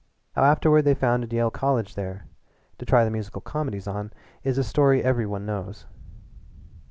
How 0.35 0.43
afterward 0.45 0.81
they 0.81 0.95
founded 0.95 1.31
Yale 1.31 1.51
College 1.51 1.93
there, 1.93 2.25
to 2.79 2.87
try 2.87 3.05
the 3.05 3.11
musical 3.11 3.39
comedies 3.39 3.85
on, 3.85 4.11
is 4.43 4.57
a 4.57 4.63
story 4.63 5.03
every 5.03 5.27
one 5.27 5.45
knows. 5.45 5.85